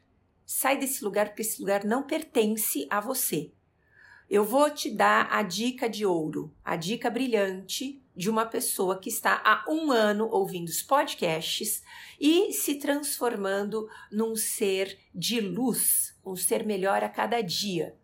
Sai 0.45 0.77
desse 0.77 1.03
lugar 1.03 1.29
porque 1.29 1.41
esse 1.41 1.59
lugar 1.59 1.83
não 1.83 2.03
pertence 2.03 2.85
a 2.91 3.01
você. 3.01 3.51
Eu 4.29 4.43
vou 4.43 4.69
te 4.69 4.91
dar 4.91 5.31
a 5.31 5.41
dica 5.41 5.89
de 5.89 6.05
ouro, 6.05 6.53
a 6.63 6.75
dica 6.75 7.09
brilhante 7.09 8.03
de 8.13 8.29
uma 8.29 8.45
pessoa 8.45 8.99
que 8.99 9.09
está 9.09 9.41
há 9.45 9.63
um 9.71 9.89
ano 9.89 10.27
ouvindo 10.29 10.67
os 10.67 10.81
podcasts 10.81 11.81
e 12.19 12.51
se 12.51 12.75
transformando 12.75 13.87
num 14.11 14.35
ser 14.35 14.99
de 15.15 15.39
luz, 15.39 16.19
um 16.25 16.35
ser 16.35 16.65
melhor 16.65 17.03
a 17.03 17.09
cada 17.09 17.41
dia. 17.41 17.97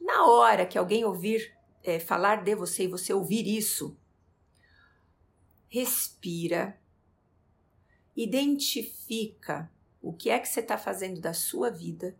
Na 0.00 0.26
hora 0.26 0.64
que 0.64 0.78
alguém 0.78 1.04
ouvir 1.04 1.54
é, 1.82 1.98
falar 1.98 2.42
de 2.42 2.54
você 2.54 2.84
e 2.84 2.88
você 2.88 3.12
ouvir 3.12 3.46
isso, 3.46 3.98
respira, 5.68 6.80
identifica 8.16 9.70
o 10.00 10.12
que 10.12 10.30
é 10.30 10.38
que 10.38 10.48
você 10.48 10.60
está 10.60 10.78
fazendo 10.78 11.20
da 11.20 11.34
sua 11.34 11.70
vida 11.70 12.16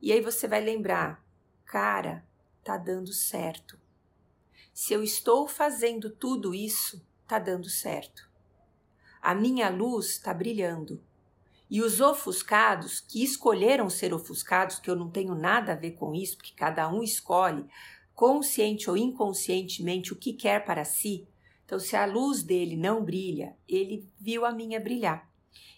e 0.00 0.12
aí 0.12 0.20
você 0.20 0.46
vai 0.46 0.60
lembrar, 0.60 1.24
cara, 1.64 2.24
tá 2.66 2.76
dando 2.76 3.12
certo. 3.12 3.78
Se 4.74 4.92
eu 4.92 5.02
estou 5.02 5.46
fazendo 5.46 6.10
tudo 6.10 6.52
isso, 6.52 7.00
tá 7.26 7.38
dando 7.38 7.70
certo. 7.70 8.28
A 9.22 9.34
minha 9.34 9.70
luz 9.70 10.10
está 10.10 10.34
brilhando. 10.34 11.00
E 11.70 11.80
os 11.80 12.00
ofuscados 12.00 13.00
que 13.00 13.22
escolheram 13.22 13.88
ser 13.88 14.12
ofuscados, 14.12 14.80
que 14.80 14.90
eu 14.90 14.96
não 14.96 15.08
tenho 15.08 15.34
nada 15.34 15.72
a 15.72 15.76
ver 15.76 15.92
com 15.92 16.12
isso, 16.12 16.36
porque 16.36 16.54
cada 16.54 16.88
um 16.92 17.02
escolhe, 17.02 17.64
consciente 18.14 18.90
ou 18.90 18.96
inconscientemente, 18.96 20.12
o 20.12 20.16
que 20.16 20.32
quer 20.32 20.64
para 20.64 20.84
si, 20.84 21.28
então, 21.66 21.80
se 21.80 21.96
a 21.96 22.06
luz 22.06 22.44
dele 22.44 22.76
não 22.76 23.04
brilha, 23.04 23.56
ele 23.68 24.08
viu 24.20 24.46
a 24.46 24.52
minha 24.52 24.78
brilhar. 24.78 25.28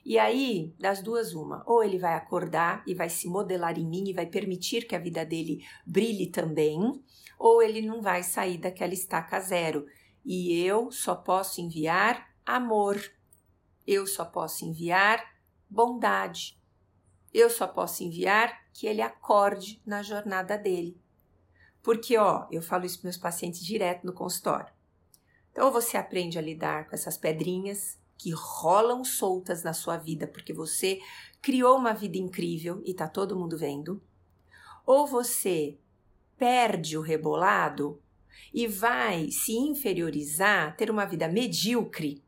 E 0.04 0.18
aí, 0.18 0.74
das 0.78 1.02
duas, 1.02 1.34
uma. 1.34 1.62
Ou 1.66 1.84
ele 1.84 1.98
vai 1.98 2.14
acordar 2.14 2.82
e 2.86 2.94
vai 2.94 3.08
se 3.08 3.28
modelar 3.28 3.78
em 3.78 3.86
mim 3.86 4.08
e 4.08 4.14
vai 4.14 4.26
permitir 4.26 4.86
que 4.86 4.96
a 4.96 4.98
vida 4.98 5.24
dele 5.24 5.64
brilhe 5.84 6.28
também, 6.28 7.02
ou 7.38 7.62
ele 7.62 7.82
não 7.82 8.00
vai 8.00 8.22
sair 8.22 8.58
daquela 8.58 8.94
estaca 8.94 9.38
zero. 9.38 9.86
E 10.24 10.58
eu 10.62 10.90
só 10.90 11.14
posso 11.14 11.60
enviar 11.60 12.34
amor. 12.44 12.98
Eu 13.86 14.06
só 14.06 14.24
posso 14.24 14.64
enviar 14.64 15.22
bondade. 15.68 16.58
Eu 17.32 17.50
só 17.50 17.66
posso 17.66 18.02
enviar 18.02 18.58
que 18.72 18.86
ele 18.86 19.02
acorde 19.02 19.82
na 19.84 20.02
jornada 20.02 20.56
dele. 20.56 20.98
Porque, 21.82 22.16
ó, 22.16 22.46
eu 22.50 22.62
falo 22.62 22.86
isso 22.86 22.98
para 22.98 23.08
meus 23.08 23.16
pacientes 23.16 23.64
direto 23.64 24.06
no 24.06 24.12
consultório. 24.12 24.72
Então, 25.52 25.70
você 25.70 25.96
aprende 25.96 26.38
a 26.38 26.42
lidar 26.42 26.88
com 26.88 26.94
essas 26.94 27.18
pedrinhas 27.18 27.97
que 28.18 28.30
rolam 28.30 29.04
soltas 29.04 29.62
na 29.62 29.72
sua 29.72 29.96
vida 29.96 30.26
porque 30.26 30.52
você 30.52 31.00
criou 31.40 31.78
uma 31.78 31.94
vida 31.94 32.18
incrível 32.18 32.82
e 32.84 32.92
tá 32.92 33.08
todo 33.08 33.38
mundo 33.38 33.56
vendo, 33.56 34.02
ou 34.84 35.06
você 35.06 35.78
perde 36.36 36.98
o 36.98 37.00
rebolado 37.00 38.02
e 38.52 38.66
vai 38.66 39.30
se 39.30 39.52
inferiorizar, 39.52 40.76
ter 40.76 40.90
uma 40.90 41.04
vida 41.04 41.28
medíocre 41.28 42.22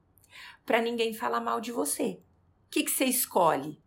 para 0.64 0.80
ninguém 0.80 1.12
falar 1.12 1.40
mal 1.40 1.60
de 1.60 1.72
você. 1.72 2.20
O 2.66 2.70
que, 2.70 2.84
que 2.84 2.90
você 2.90 3.06
escolhe? 3.06 3.80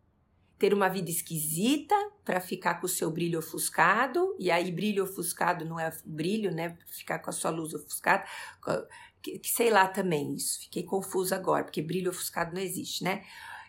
Ter 0.60 0.74
uma 0.74 0.90
vida 0.90 1.10
esquisita 1.10 1.96
para 2.24 2.40
ficar 2.40 2.76
com 2.76 2.86
o 2.86 2.90
seu 2.90 3.12
brilho 3.12 3.40
ofuscado, 3.40 4.36
e 4.40 4.50
aí 4.50 4.72
brilho 4.72 5.04
ofuscado 5.04 5.66
não 5.66 5.80
é 5.80 5.92
brilho, 6.06 6.52
né? 6.52 6.78
Ficar 6.88 7.20
com 7.20 7.30
a 7.30 7.34
sua 7.34 7.52
luz 7.52 7.74
ofuscada 7.74 8.24
que, 9.24 9.40
que 9.40 9.50
sei 9.50 9.70
lá 9.70 9.88
também 9.88 10.36
isso. 10.36 10.60
Fiquei 10.60 10.84
confusa 10.84 11.36
agora, 11.36 11.64
porque 11.64 11.82
brilho 11.82 12.12
ofuscado 12.12 12.54
não 12.54 12.62
existe, 12.62 13.04
né? 13.04 13.24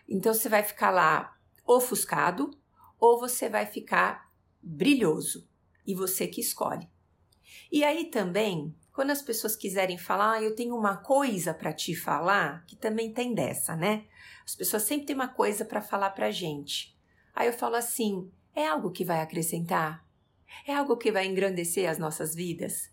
Então 0.07 0.33
você 0.33 0.49
vai 0.49 0.61
ficar 0.61 0.91
lá 0.91 1.35
ofuscado 1.65 2.51
ou 2.99 3.17
você 3.17 3.49
vai 3.49 3.65
ficar 3.65 4.29
brilhoso 4.61 5.47
e 5.87 5.95
você 5.95 6.27
que 6.27 6.41
escolhe. 6.41 6.87
E 7.71 7.83
aí 7.83 8.05
também, 8.05 8.75
quando 8.91 9.11
as 9.11 9.21
pessoas 9.21 9.55
quiserem 9.55 9.97
falar, 9.97 10.33
ah, 10.33 10.43
eu 10.43 10.55
tenho 10.55 10.75
uma 10.75 10.97
coisa 10.97 11.53
para 11.53 11.73
te 11.73 11.95
falar, 11.95 12.65
que 12.65 12.75
também 12.75 13.13
tem 13.13 13.33
dessa, 13.33 13.75
né? 13.75 14.05
As 14.45 14.55
pessoas 14.55 14.83
sempre 14.83 15.07
têm 15.07 15.15
uma 15.15 15.27
coisa 15.27 15.65
para 15.65 15.81
falar 15.81 16.11
pra 16.11 16.29
gente. 16.29 16.95
Aí 17.33 17.47
eu 17.47 17.53
falo 17.53 17.75
assim: 17.75 18.31
é 18.55 18.65
algo 18.65 18.89
que 18.89 19.03
vai 19.03 19.19
acrescentar? 19.19 20.05
É 20.65 20.73
algo 20.73 20.95
que 20.95 21.11
vai 21.11 21.27
engrandecer 21.27 21.89
as 21.89 21.99
nossas 21.99 22.33
vidas? 22.33 22.89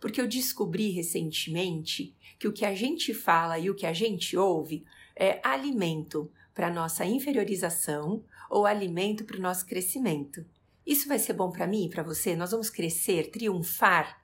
Porque 0.00 0.20
eu 0.20 0.28
descobri 0.28 0.90
recentemente 0.90 2.16
que 2.38 2.46
o 2.46 2.52
que 2.52 2.64
a 2.64 2.74
gente 2.74 3.12
fala 3.12 3.58
e 3.58 3.68
o 3.68 3.74
que 3.74 3.86
a 3.86 3.92
gente 3.92 4.36
ouve 4.36 4.84
é 5.16 5.40
alimento 5.44 6.30
para 6.54 6.70
nossa 6.70 7.04
inferiorização 7.04 8.24
ou 8.48 8.66
alimento 8.66 9.24
para 9.24 9.36
o 9.36 9.40
nosso 9.40 9.66
crescimento. 9.66 10.44
Isso 10.86 11.08
vai 11.08 11.18
ser 11.18 11.32
bom 11.32 11.50
para 11.50 11.66
mim 11.66 11.86
e 11.86 11.90
para 11.90 12.02
você? 12.02 12.34
Nós 12.36 12.50
vamos 12.50 12.70
crescer, 12.70 13.30
triunfar? 13.30 14.20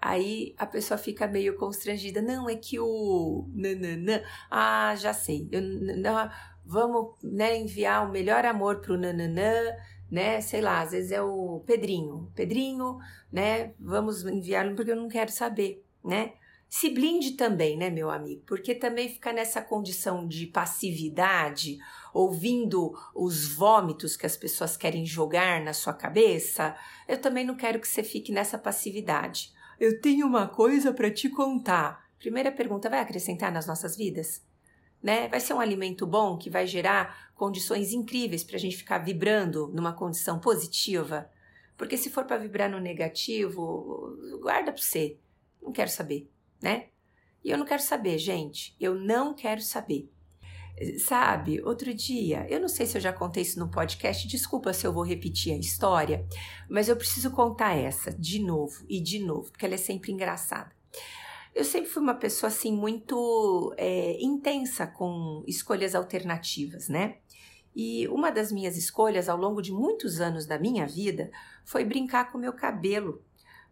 Aí 0.00 0.54
a 0.58 0.66
pessoa 0.66 0.98
fica 0.98 1.26
meio 1.26 1.56
constrangida. 1.56 2.20
Não, 2.20 2.48
é 2.48 2.54
que 2.54 2.78
o. 2.78 3.48
Nananã. 3.54 4.22
Ah, 4.50 4.94
já 4.96 5.12
sei. 5.12 5.48
Eu, 5.50 5.62
não, 5.62 6.30
vamos 6.64 7.16
né, 7.22 7.56
enviar 7.56 8.06
o 8.06 8.12
melhor 8.12 8.44
amor 8.44 8.80
pro 8.80 8.96
nananã 8.96 9.52
né? 10.10 10.40
Sei 10.40 10.60
lá, 10.60 10.80
às 10.80 10.92
vezes 10.92 11.12
é 11.12 11.20
o 11.22 11.62
Pedrinho. 11.66 12.30
Pedrinho, 12.34 12.98
né? 13.32 13.72
Vamos 13.78 14.24
enviá-lo 14.24 14.74
porque 14.74 14.90
eu 14.90 14.96
não 14.96 15.08
quero 15.08 15.30
saber, 15.30 15.84
né? 16.04 16.32
Se 16.68 16.90
blinde 16.90 17.32
também, 17.32 17.76
né, 17.76 17.90
meu 17.90 18.10
amigo? 18.10 18.42
Porque 18.44 18.74
também 18.74 19.08
fica 19.08 19.32
nessa 19.32 19.62
condição 19.62 20.26
de 20.26 20.46
passividade, 20.46 21.78
ouvindo 22.12 22.92
os 23.14 23.46
vômitos 23.54 24.16
que 24.16 24.26
as 24.26 24.36
pessoas 24.36 24.76
querem 24.76 25.06
jogar 25.06 25.60
na 25.62 25.72
sua 25.72 25.94
cabeça. 25.94 26.76
Eu 27.06 27.20
também 27.20 27.44
não 27.44 27.56
quero 27.56 27.80
que 27.80 27.86
você 27.86 28.02
fique 28.02 28.32
nessa 28.32 28.58
passividade. 28.58 29.52
Eu 29.78 30.00
tenho 30.00 30.26
uma 30.26 30.48
coisa 30.48 30.92
para 30.92 31.10
te 31.10 31.28
contar. 31.28 32.04
Primeira 32.18 32.50
pergunta: 32.50 32.90
vai 32.90 33.00
acrescentar 33.00 33.52
nas 33.52 33.66
nossas 33.66 33.96
vidas? 33.96 34.44
Né? 35.02 35.28
Vai 35.28 35.40
ser 35.40 35.54
um 35.54 35.60
alimento 35.60 36.06
bom 36.06 36.36
que 36.36 36.50
vai 36.50 36.66
gerar 36.66 37.30
condições 37.34 37.92
incríveis 37.92 38.42
para 38.42 38.56
a 38.56 38.58
gente 38.58 38.76
ficar 38.76 38.98
vibrando 38.98 39.68
numa 39.68 39.92
condição 39.92 40.38
positiva. 40.38 41.30
Porque 41.76 41.96
se 41.96 42.10
for 42.10 42.24
para 42.24 42.38
vibrar 42.38 42.70
no 42.70 42.80
negativo, 42.80 44.16
guarda 44.40 44.72
para 44.72 44.82
você. 44.82 45.18
Não 45.62 45.72
quero 45.72 45.90
saber, 45.90 46.30
né? 46.60 46.86
E 47.44 47.50
eu 47.50 47.58
não 47.58 47.66
quero 47.66 47.82
saber, 47.82 48.18
gente. 48.18 48.74
Eu 48.80 48.94
não 48.94 49.34
quero 49.34 49.60
saber. 49.60 50.10
Sabe, 50.98 51.62
outro 51.62 51.94
dia, 51.94 52.46
eu 52.50 52.60
não 52.60 52.68
sei 52.68 52.84
se 52.84 52.98
eu 52.98 53.00
já 53.00 53.10
contei 53.10 53.42
isso 53.42 53.58
no 53.58 53.70
podcast, 53.70 54.28
desculpa 54.28 54.74
se 54.74 54.86
eu 54.86 54.92
vou 54.92 55.02
repetir 55.02 55.54
a 55.54 55.56
história, 55.56 56.26
mas 56.68 56.86
eu 56.86 56.96
preciso 56.96 57.30
contar 57.30 57.74
essa 57.74 58.12
de 58.12 58.40
novo 58.40 58.84
e 58.86 59.00
de 59.00 59.18
novo, 59.18 59.50
porque 59.50 59.64
ela 59.64 59.74
é 59.74 59.78
sempre 59.78 60.12
engraçada. 60.12 60.70
Eu 61.56 61.64
sempre 61.64 61.88
fui 61.88 62.02
uma 62.02 62.14
pessoa 62.14 62.48
assim 62.48 62.70
muito 62.70 63.74
é, 63.78 64.22
intensa 64.22 64.86
com 64.86 65.42
escolhas 65.46 65.94
alternativas, 65.94 66.86
né? 66.86 67.16
E 67.74 68.06
uma 68.08 68.30
das 68.30 68.52
minhas 68.52 68.76
escolhas 68.76 69.26
ao 69.26 69.38
longo 69.38 69.62
de 69.62 69.72
muitos 69.72 70.20
anos 70.20 70.44
da 70.44 70.58
minha 70.58 70.86
vida 70.86 71.30
foi 71.64 71.82
brincar 71.82 72.30
com 72.30 72.36
meu 72.36 72.52
cabelo. 72.52 73.24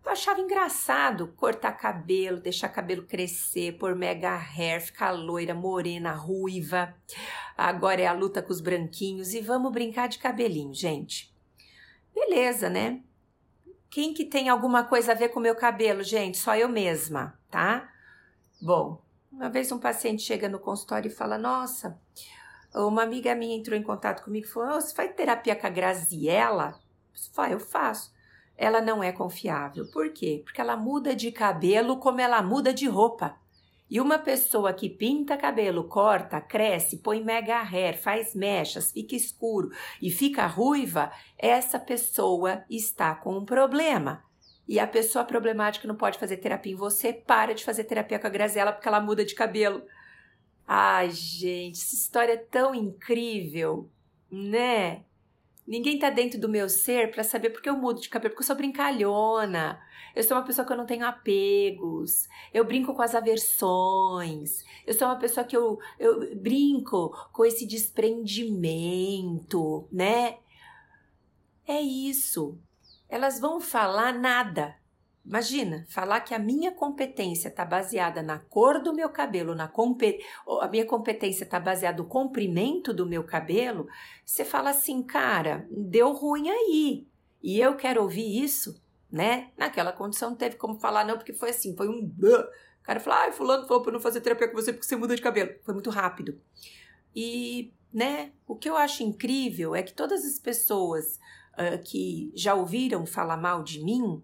Eu 0.02 0.10
achava 0.10 0.40
engraçado 0.40 1.34
cortar 1.36 1.72
cabelo, 1.72 2.40
deixar 2.40 2.70
cabelo 2.70 3.02
crescer, 3.02 3.76
pôr 3.76 3.94
mega 3.94 4.34
hair, 4.34 4.80
ficar 4.80 5.10
loira, 5.10 5.52
morena, 5.54 6.12
ruiva. 6.12 6.94
Agora 7.54 8.00
é 8.00 8.06
a 8.06 8.14
luta 8.14 8.40
com 8.40 8.50
os 8.50 8.62
branquinhos 8.62 9.34
e 9.34 9.42
vamos 9.42 9.70
brincar 9.70 10.08
de 10.08 10.18
cabelinho, 10.18 10.72
gente. 10.72 11.30
Beleza, 12.14 12.70
né? 12.70 13.02
Quem 13.94 14.12
que 14.12 14.24
tem 14.24 14.48
alguma 14.48 14.82
coisa 14.82 15.12
a 15.12 15.14
ver 15.14 15.28
com 15.28 15.38
o 15.38 15.42
meu 15.42 15.54
cabelo, 15.54 16.02
gente? 16.02 16.36
Só 16.36 16.56
eu 16.56 16.68
mesma, 16.68 17.38
tá? 17.48 17.88
Bom, 18.60 19.00
uma 19.30 19.48
vez 19.48 19.70
um 19.70 19.78
paciente 19.78 20.20
chega 20.20 20.48
no 20.48 20.58
consultório 20.58 21.06
e 21.06 21.14
fala: 21.14 21.38
Nossa, 21.38 21.96
uma 22.74 23.04
amiga 23.04 23.36
minha 23.36 23.56
entrou 23.56 23.78
em 23.78 23.84
contato 23.84 24.24
comigo 24.24 24.48
e 24.48 24.50
falou: 24.50 24.76
oh, 24.76 24.80
Você 24.80 24.92
faz 24.92 25.14
terapia 25.14 25.54
com 25.54 25.68
a 25.68 25.70
Graziella? 25.70 26.80
Eu 27.48 27.60
faço. 27.60 28.12
Ela 28.56 28.80
não 28.80 29.00
é 29.00 29.12
confiável. 29.12 29.88
Por 29.92 30.12
quê? 30.12 30.42
Porque 30.44 30.60
ela 30.60 30.76
muda 30.76 31.14
de 31.14 31.30
cabelo 31.30 31.98
como 31.98 32.20
ela 32.20 32.42
muda 32.42 32.74
de 32.74 32.88
roupa. 32.88 33.36
E 33.90 34.00
uma 34.00 34.18
pessoa 34.18 34.72
que 34.72 34.88
pinta 34.88 35.36
cabelo, 35.36 35.84
corta, 35.84 36.40
cresce, 36.40 36.98
põe 36.98 37.22
mega 37.22 37.60
hair, 37.60 38.00
faz 38.00 38.34
mechas, 38.34 38.90
fica 38.90 39.14
escuro 39.14 39.70
e 40.00 40.10
fica 40.10 40.46
ruiva, 40.46 41.12
essa 41.38 41.78
pessoa 41.78 42.64
está 42.70 43.14
com 43.14 43.36
um 43.36 43.44
problema. 43.44 44.24
E 44.66 44.80
a 44.80 44.86
pessoa 44.86 45.24
problemática 45.24 45.86
não 45.86 45.94
pode 45.94 46.18
fazer 46.18 46.38
terapia 46.38 46.72
em 46.72 46.76
você, 46.76 47.12
para 47.12 47.54
de 47.54 47.64
fazer 47.64 47.84
terapia 47.84 48.18
com 48.18 48.26
a 48.26 48.30
Graziela 48.30 48.72
porque 48.72 48.88
ela 48.88 49.00
muda 49.00 49.24
de 49.24 49.34
cabelo. 49.34 49.82
Ai, 50.66 51.10
gente, 51.10 51.82
essa 51.82 51.94
história 51.94 52.32
é 52.32 52.38
tão 52.38 52.74
incrível, 52.74 53.90
né? 54.30 55.04
Ninguém 55.66 55.98
tá 55.98 56.10
dentro 56.10 56.38
do 56.38 56.48
meu 56.48 56.68
ser 56.68 57.10
para 57.10 57.24
saber 57.24 57.50
porque 57.50 57.68
eu 57.68 57.76
mudo 57.76 58.00
de 58.00 58.08
cabelo, 58.08 58.32
porque 58.32 58.42
eu 58.42 58.46
sou 58.46 58.56
brincalhona. 58.56 59.80
Eu 60.14 60.22
sou 60.22 60.36
uma 60.36 60.44
pessoa 60.44 60.66
que 60.66 60.72
eu 60.72 60.76
não 60.76 60.86
tenho 60.86 61.06
apegos. 61.06 62.28
Eu 62.52 62.64
brinco 62.64 62.94
com 62.94 63.02
as 63.02 63.14
aversões. 63.14 64.64
Eu 64.86 64.94
sou 64.94 65.08
uma 65.08 65.16
pessoa 65.16 65.44
que 65.44 65.56
eu, 65.56 65.78
eu 65.98 66.36
brinco 66.36 67.10
com 67.32 67.44
esse 67.44 67.66
desprendimento, 67.66 69.88
né? 69.90 70.38
É 71.66 71.80
isso. 71.80 72.58
Elas 73.08 73.40
vão 73.40 73.58
falar 73.58 74.12
nada. 74.12 74.76
Imagina, 75.24 75.86
falar 75.88 76.20
que 76.20 76.34
a 76.34 76.38
minha 76.38 76.70
competência 76.70 77.48
está 77.48 77.64
baseada 77.64 78.22
na 78.22 78.38
cor 78.38 78.82
do 78.82 78.92
meu 78.92 79.08
cabelo, 79.08 79.54
na 79.54 79.72
a 80.60 80.68
minha 80.68 80.84
competência 80.84 81.44
está 81.44 81.58
baseada 81.58 82.02
no 82.02 82.08
comprimento 82.08 82.92
do 82.92 83.06
meu 83.06 83.24
cabelo, 83.24 83.88
você 84.24 84.44
fala 84.44 84.70
assim, 84.70 85.02
cara, 85.02 85.66
deu 85.70 86.12
ruim 86.12 86.50
aí. 86.50 87.06
E 87.42 87.58
eu 87.58 87.74
quero 87.74 88.02
ouvir 88.02 88.42
isso, 88.42 88.78
né? 89.10 89.50
Naquela 89.56 89.92
condição 89.92 90.30
não 90.30 90.36
teve 90.36 90.56
como 90.56 90.78
falar, 90.78 91.06
não, 91.06 91.16
porque 91.16 91.32
foi 91.32 91.50
assim, 91.50 91.74
foi 91.74 91.88
um. 91.88 92.04
O 92.04 92.82
cara 92.82 93.00
falou, 93.00 93.18
ai, 93.18 93.32
fulano 93.32 93.66
falou 93.66 93.82
para 93.82 93.92
não 93.92 94.00
fazer 94.00 94.20
terapia 94.20 94.48
com 94.48 94.56
você 94.56 94.74
porque 94.74 94.86
você 94.86 94.94
muda 94.94 95.16
de 95.16 95.22
cabelo. 95.22 95.54
Foi 95.62 95.72
muito 95.72 95.88
rápido. 95.88 96.38
E, 97.16 97.72
né, 97.90 98.32
o 98.46 98.54
que 98.54 98.68
eu 98.68 98.76
acho 98.76 99.02
incrível 99.02 99.74
é 99.74 99.82
que 99.82 99.94
todas 99.94 100.22
as 100.22 100.38
pessoas 100.38 101.18
uh, 101.54 101.82
que 101.82 102.30
já 102.34 102.54
ouviram 102.54 103.06
falar 103.06 103.38
mal 103.38 103.62
de 103.62 103.82
mim, 103.82 104.22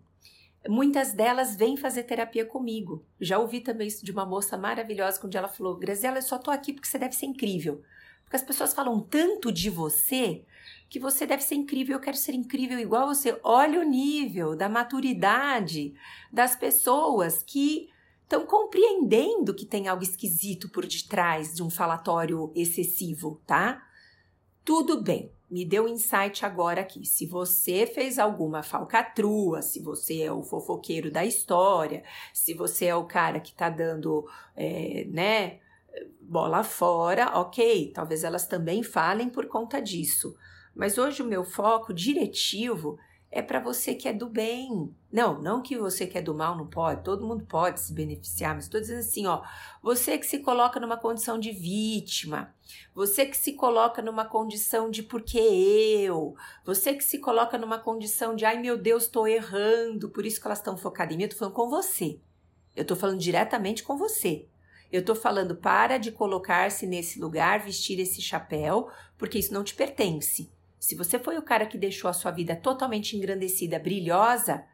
Muitas 0.69 1.13
delas 1.13 1.57
vêm 1.57 1.77
fazer 1.77 2.03
terapia 2.03 2.45
comigo. 2.45 3.05
Já 3.19 3.39
ouvi 3.39 3.61
também 3.61 3.89
isso 3.89 4.05
de 4.05 4.13
uma 4.13 4.27
moça 4.27 4.59
maravilhosa, 4.59 5.19
quando 5.19 5.35
ela 5.35 5.49
falou: 5.49 5.77
Graziela, 5.77 6.19
eu 6.19 6.23
só 6.23 6.39
tô 6.39 6.51
aqui 6.51 6.73
porque 6.73 6.89
você 6.89 6.99
deve 6.99 7.15
ser 7.15 7.27
incrível. 7.27 7.83
Porque 8.23 8.37
as 8.37 8.43
pessoas 8.43 8.75
falam 8.75 9.01
tanto 9.01 9.51
de 9.51 9.71
você 9.71 10.45
que 10.89 10.99
você 11.01 11.27
deve 11.27 11.43
ser 11.43 11.55
incrível, 11.55 11.97
eu 11.97 12.01
quero 12.01 12.17
ser 12.17 12.35
incrível 12.35 12.79
igual 12.79 13.07
você. 13.07 13.39
Olha 13.43 13.81
o 13.81 13.85
nível 13.85 14.55
da 14.55 14.69
maturidade 14.69 15.95
das 16.31 16.55
pessoas 16.55 17.43
que 17.43 17.89
estão 18.23 18.45
compreendendo 18.47 19.55
que 19.55 19.65
tem 19.65 19.89
algo 19.89 20.03
esquisito 20.03 20.69
por 20.69 20.87
detrás 20.87 21.55
de 21.55 21.63
um 21.63 21.71
falatório 21.71 22.53
excessivo, 22.55 23.41
tá? 23.47 23.83
Tudo 24.65 25.03
bem 25.03 25.33
me 25.51 25.65
deu 25.65 25.89
insight 25.89 26.47
agora 26.47 26.83
aqui. 26.83 27.05
Se 27.05 27.27
você 27.27 27.87
fez 27.87 28.19
alguma 28.19 28.63
falcatrua, 28.63 29.63
se 29.63 29.83
você 29.83 30.23
é 30.23 30.33
o 30.33 30.43
fofoqueiro 30.43 31.11
da 31.11 31.25
história, 31.25 32.05
se 32.33 32.55
você 32.55 32.87
é 32.87 32.95
o 32.95 33.05
cara 33.05 33.41
que 33.41 33.53
tá 33.53 33.69
dando, 33.69 34.27
é, 34.55 35.05
né, 35.09 35.59
bola 36.21 36.63
fora, 36.63 37.39
ok, 37.41 37.91
talvez 37.93 38.23
elas 38.23 38.47
também 38.47 38.83
falem 38.83 39.29
por 39.29 39.47
conta 39.47 39.81
disso. 39.81 40.37
Mas 40.75 40.99
hoje 40.99 41.23
o 41.23 41.27
meu 41.27 41.45
foco 41.45 41.93
diretivo 41.93 42.97
é 43.33 43.41
para 43.41 43.61
você 43.61 43.95
que 43.95 44.09
é 44.09 44.13
do 44.13 44.29
bem. 44.29 44.93
Não, 45.13 45.41
não 45.41 45.63
que 45.63 45.79
você 45.79 46.07
que 46.07 46.19
é 46.19 46.23
do 46.23 46.35
mal 46.35 46.57
não 46.57 46.67
pode, 46.67 47.05
todo 47.05 47.25
mundo 47.25 47.45
pode 47.45 47.81
se 47.81 47.93
beneficiar, 47.93 48.55
mas 48.55 48.65
estou 48.65 48.81
dizendo 48.81 49.01
assim, 49.01 49.27
ó, 49.27 49.43
você 49.81 50.19
que 50.19 50.27
se 50.27 50.41
coloca 50.41 50.81
numa 50.81 50.97
condição 50.97 51.39
de 51.39 51.53
vítima, 51.53 52.53
você 52.95 53.25
que 53.25 53.37
se 53.37 53.53
coloca 53.53 54.03
numa 54.03 54.25
condição 54.25 54.91
de 54.91 55.03
porque 55.03 55.39
eu, 55.39 56.35
você 56.65 56.95
que 56.95 57.05
se 57.05 57.19
coloca 57.19 57.57
numa 57.57 57.79
condição 57.79 58.35
de 58.35 58.45
ai 58.45 58.61
meu 58.61 58.77
Deus, 58.77 59.05
estou 59.05 59.29
errando, 59.29 60.11
por 60.11 60.27
isso 60.27 60.41
que 60.41 60.47
elas 60.47 60.59
estão 60.59 60.77
focadas 60.77 61.15
em 61.15 61.19
mim, 61.19 61.23
eu 61.25 61.31
tô 61.31 61.37
falando 61.37 61.55
com 61.55 61.69
você. 61.69 62.19
Eu 62.75 62.85
tô 62.85 62.97
falando 62.97 63.19
diretamente 63.19 63.83
com 63.83 63.97
você. 63.97 64.47
Eu 64.91 65.05
tô 65.05 65.15
falando 65.15 65.55
para 65.55 65.99
de 65.99 66.11
colocar-se 66.11 66.85
nesse 66.87 67.21
lugar, 67.21 67.61
vestir 67.61 68.01
esse 68.01 68.21
chapéu, 68.21 68.91
porque 69.17 69.39
isso 69.39 69.55
não 69.55 69.63
te 69.63 69.75
pertence. 69.75 70.51
Se 70.81 70.95
você 70.95 71.19
foi 71.19 71.37
o 71.37 71.43
cara 71.43 71.67
que 71.67 71.77
deixou 71.77 72.09
a 72.09 72.15
sua 72.15 72.31
vida 72.31 72.57
totalmente 72.57 73.15
engrandecida, 73.15 73.79
brilhosa, 73.79 74.65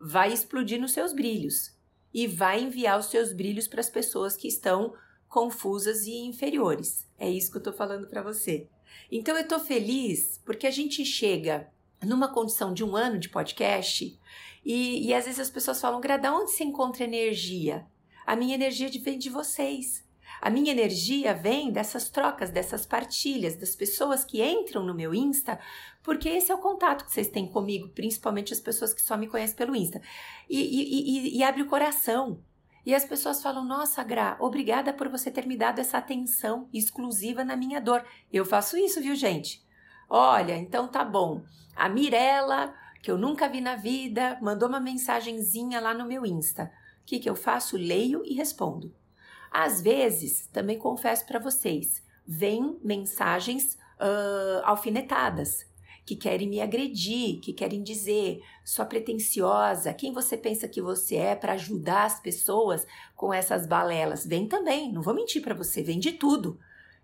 vai 0.00 0.32
explodir 0.32 0.80
nos 0.80 0.90
seus 0.90 1.12
brilhos 1.12 1.72
e 2.12 2.26
vai 2.26 2.60
enviar 2.60 2.98
os 2.98 3.06
seus 3.06 3.32
brilhos 3.32 3.68
para 3.68 3.78
as 3.78 3.88
pessoas 3.88 4.36
que 4.36 4.48
estão 4.48 4.92
confusas 5.28 6.04
e 6.04 6.16
inferiores. 6.16 7.08
É 7.16 7.30
isso 7.30 7.50
que 7.52 7.58
eu 7.58 7.60
estou 7.60 7.72
falando 7.72 8.08
para 8.08 8.20
você. 8.20 8.68
Então 9.10 9.36
eu 9.36 9.42
estou 9.42 9.60
feliz 9.60 10.40
porque 10.44 10.66
a 10.66 10.70
gente 10.70 11.04
chega 11.04 11.70
numa 12.02 12.28
condição 12.28 12.74
de 12.74 12.82
um 12.82 12.96
ano 12.96 13.18
de 13.18 13.28
podcast 13.28 14.18
e, 14.64 15.06
e 15.06 15.14
às 15.14 15.26
vezes 15.26 15.38
as 15.38 15.50
pessoas 15.50 15.80
falam, 15.80 16.00
Grada, 16.00 16.32
onde 16.32 16.50
se 16.50 16.64
encontra 16.64 17.04
energia? 17.04 17.86
A 18.26 18.34
minha 18.34 18.56
energia 18.56 18.90
vem 19.00 19.16
de 19.16 19.30
vocês. 19.30 20.04
A 20.42 20.50
minha 20.50 20.72
energia 20.72 21.32
vem 21.32 21.70
dessas 21.70 22.10
trocas, 22.10 22.50
dessas 22.50 22.84
partilhas, 22.84 23.54
das 23.54 23.76
pessoas 23.76 24.24
que 24.24 24.42
entram 24.42 24.82
no 24.82 24.92
meu 24.92 25.14
Insta, 25.14 25.56
porque 26.02 26.28
esse 26.28 26.50
é 26.50 26.54
o 26.54 26.58
contato 26.58 27.04
que 27.04 27.12
vocês 27.12 27.28
têm 27.28 27.46
comigo, 27.46 27.90
principalmente 27.90 28.52
as 28.52 28.58
pessoas 28.58 28.92
que 28.92 29.00
só 29.00 29.16
me 29.16 29.28
conhecem 29.28 29.54
pelo 29.54 29.76
Insta. 29.76 30.02
E, 30.50 30.58
e, 30.58 31.28
e, 31.28 31.38
e 31.38 31.42
abre 31.44 31.62
o 31.62 31.68
coração. 31.68 32.42
E 32.84 32.92
as 32.92 33.04
pessoas 33.04 33.40
falam: 33.40 33.64
Nossa, 33.64 34.02
Gra, 34.02 34.36
obrigada 34.40 34.92
por 34.92 35.08
você 35.08 35.30
ter 35.30 35.46
me 35.46 35.56
dado 35.56 35.78
essa 35.78 35.98
atenção 35.98 36.68
exclusiva 36.72 37.44
na 37.44 37.54
minha 37.54 37.80
dor. 37.80 38.04
Eu 38.32 38.44
faço 38.44 38.76
isso, 38.76 39.00
viu, 39.00 39.14
gente? 39.14 39.64
Olha, 40.10 40.56
então 40.56 40.88
tá 40.88 41.04
bom. 41.04 41.44
A 41.76 41.88
Mirella, 41.88 42.74
que 43.00 43.12
eu 43.12 43.16
nunca 43.16 43.48
vi 43.48 43.60
na 43.60 43.76
vida, 43.76 44.36
mandou 44.42 44.68
uma 44.68 44.80
mensagenzinha 44.80 45.80
lá 45.80 45.94
no 45.94 46.04
meu 46.04 46.26
Insta. 46.26 46.64
O 47.00 47.04
que, 47.06 47.20
que 47.20 47.30
eu 47.30 47.36
faço? 47.36 47.76
Leio 47.76 48.24
e 48.24 48.34
respondo. 48.34 48.92
Às 49.52 49.82
vezes, 49.82 50.46
também 50.46 50.78
confesso 50.78 51.26
para 51.26 51.38
vocês, 51.38 52.02
vêm 52.26 52.78
mensagens 52.82 53.74
uh, 54.00 54.64
alfinetadas 54.64 55.70
que 56.04 56.16
querem 56.16 56.48
me 56.48 56.60
agredir, 56.60 57.40
que 57.40 57.52
querem 57.52 57.82
dizer 57.82 58.42
sua 58.64 58.84
pretensiosa, 58.84 59.94
quem 59.94 60.12
você 60.12 60.36
pensa 60.36 60.66
que 60.66 60.80
você 60.80 61.16
é 61.16 61.34
para 61.36 61.52
ajudar 61.52 62.06
as 62.06 62.18
pessoas 62.18 62.86
com 63.14 63.32
essas 63.32 63.66
balelas. 63.66 64.26
Vem 64.26 64.48
também, 64.48 64.90
não 64.90 65.02
vou 65.02 65.14
mentir 65.14 65.42
para 65.42 65.54
você, 65.54 65.82
vem 65.82 66.00
de 66.00 66.12
tudo. 66.12 66.58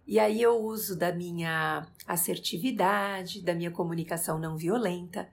E 0.06 0.18
aí 0.18 0.40
eu 0.40 0.58
uso 0.58 0.96
da 0.96 1.12
minha 1.12 1.86
assertividade, 2.06 3.42
da 3.42 3.54
minha 3.54 3.70
comunicação 3.70 4.38
não 4.38 4.56
violenta, 4.56 5.28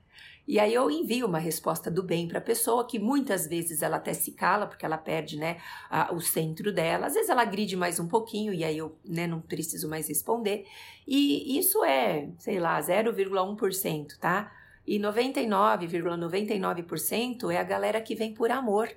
e 0.47 0.59
aí 0.59 0.73
eu 0.73 0.91
envio 0.91 1.25
uma 1.25 1.39
resposta 1.39 1.89
do 1.89 2.03
bem 2.03 2.27
para 2.27 2.37
a 2.37 2.41
pessoa, 2.41 2.85
que 2.85 2.99
muitas 2.99 3.47
vezes 3.47 3.81
ela 3.81 3.97
até 3.97 4.13
se 4.13 4.31
cala, 4.31 4.67
porque 4.67 4.85
ela 4.85 4.97
perde 4.97 5.37
né, 5.37 5.57
a, 5.89 6.13
o 6.13 6.21
centro 6.21 6.71
dela. 6.71 7.07
Às 7.07 7.15
vezes 7.15 7.29
ela 7.29 7.41
agride 7.41 7.75
mais 7.75 7.99
um 7.99 8.07
pouquinho 8.07 8.53
e 8.53 8.63
aí 8.63 8.77
eu 8.77 8.95
né, 9.03 9.25
não 9.25 9.41
preciso 9.41 9.89
mais 9.89 10.07
responder. 10.07 10.67
E 11.07 11.57
isso 11.57 11.83
é, 11.83 12.29
sei 12.37 12.59
lá, 12.59 12.79
0,1%, 12.79 14.17
tá? 14.19 14.51
E 14.85 14.99
99,99% 14.99 17.39
,99 17.39 17.51
é 17.51 17.57
a 17.57 17.63
galera 17.63 17.99
que 17.99 18.13
vem 18.13 18.31
por 18.31 18.51
amor. 18.51 18.95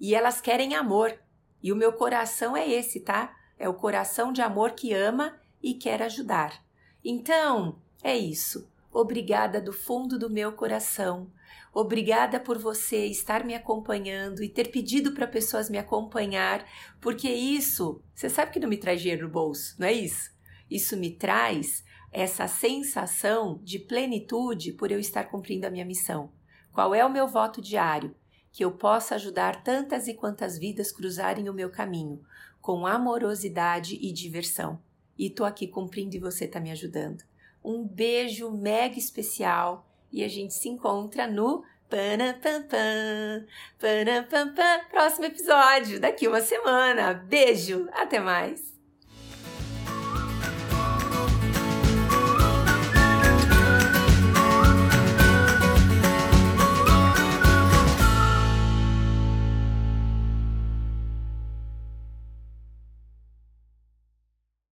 E 0.00 0.14
elas 0.14 0.40
querem 0.40 0.74
amor. 0.74 1.14
E 1.62 1.72
o 1.72 1.76
meu 1.76 1.92
coração 1.92 2.56
é 2.56 2.66
esse, 2.66 3.00
tá? 3.00 3.36
É 3.58 3.68
o 3.68 3.74
coração 3.74 4.32
de 4.32 4.40
amor 4.40 4.70
que 4.70 4.94
ama 4.94 5.38
e 5.62 5.74
quer 5.74 6.00
ajudar. 6.02 6.64
Então, 7.04 7.76
é 8.02 8.16
isso. 8.16 8.66
Obrigada 8.98 9.60
do 9.60 9.74
fundo 9.74 10.18
do 10.18 10.30
meu 10.30 10.52
coração. 10.52 11.30
Obrigada 11.70 12.40
por 12.40 12.56
você 12.56 13.04
estar 13.04 13.44
me 13.44 13.54
acompanhando 13.54 14.42
e 14.42 14.48
ter 14.48 14.70
pedido 14.70 15.12
para 15.12 15.26
pessoas 15.26 15.68
me 15.68 15.76
acompanhar, 15.76 16.66
porque 16.98 17.28
isso, 17.28 18.02
você 18.14 18.30
sabe 18.30 18.52
que 18.52 18.58
não 18.58 18.70
me 18.70 18.78
traz 18.78 19.02
dinheiro 19.02 19.26
no 19.26 19.30
bolso, 19.30 19.76
não 19.78 19.86
é 19.86 19.92
isso? 19.92 20.34
Isso 20.70 20.96
me 20.96 21.10
traz 21.10 21.84
essa 22.10 22.48
sensação 22.48 23.60
de 23.62 23.78
plenitude 23.78 24.72
por 24.72 24.90
eu 24.90 24.98
estar 24.98 25.24
cumprindo 25.24 25.66
a 25.66 25.70
minha 25.70 25.84
missão. 25.84 26.32
Qual 26.72 26.94
é 26.94 27.04
o 27.04 27.12
meu 27.12 27.28
voto 27.28 27.60
diário? 27.60 28.16
Que 28.50 28.64
eu 28.64 28.72
possa 28.72 29.16
ajudar 29.16 29.62
tantas 29.62 30.08
e 30.08 30.14
quantas 30.14 30.56
vidas 30.56 30.90
cruzarem 30.90 31.50
o 31.50 31.52
meu 31.52 31.68
caminho, 31.68 32.22
com 32.62 32.86
amorosidade 32.86 33.98
e 34.00 34.10
diversão. 34.10 34.80
E 35.18 35.28
tô 35.28 35.44
aqui 35.44 35.68
cumprindo 35.68 36.16
e 36.16 36.18
você 36.18 36.48
tá 36.48 36.58
me 36.58 36.70
ajudando. 36.70 37.22
Um 37.66 37.84
beijo 37.84 38.48
mega 38.48 38.96
especial 38.96 39.84
e 40.12 40.22
a 40.22 40.28
gente 40.28 40.54
se 40.54 40.68
encontra 40.68 41.26
no 41.26 41.64
Panapampam, 41.90 43.44
Panapampam, 43.80 44.84
próximo 44.88 45.24
episódio, 45.24 45.98
daqui 45.98 46.28
uma 46.28 46.40
semana. 46.40 47.12
Beijo, 47.12 47.88
até 47.92 48.20
mais! 48.20 48.75